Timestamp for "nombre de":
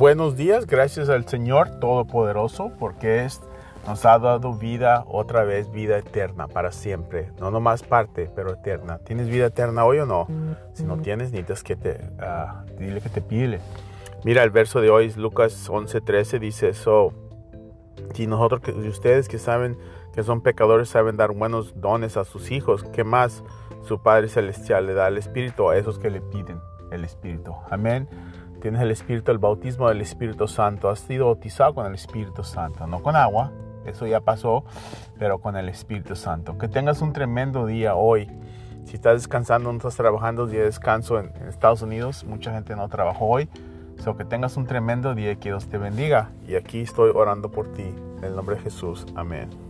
48.36-48.62